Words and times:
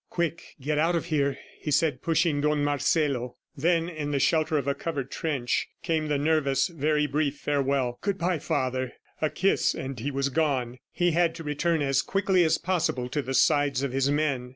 "Quick, 0.09 0.55
get 0.59 0.79
out 0.79 0.95
of 0.95 1.05
here!" 1.05 1.37
he 1.59 1.69
said 1.69 2.01
pushing 2.01 2.41
Don 2.41 2.63
Marcelo. 2.63 3.35
Then, 3.55 3.87
in 3.87 4.09
the 4.09 4.17
shelter 4.17 4.57
of 4.57 4.67
a 4.67 4.73
covered 4.73 5.11
trench, 5.11 5.67
came 5.83 6.07
the 6.07 6.17
nervous, 6.17 6.69
very 6.69 7.05
brief 7.05 7.37
farewell. 7.37 7.99
"Good 8.01 8.17
bye, 8.17 8.39
father," 8.39 8.93
a 9.21 9.29
kiss, 9.29 9.75
and 9.75 9.99
he 9.99 10.09
was 10.09 10.29
gone. 10.29 10.79
He 10.91 11.11
had 11.11 11.35
to 11.35 11.43
return 11.43 11.83
as 11.83 12.01
quickly 12.01 12.43
as 12.43 12.57
possible 12.57 13.09
to 13.09 13.21
the 13.21 13.35
side 13.35 13.83
of 13.83 13.91
his 13.91 14.09
men. 14.09 14.49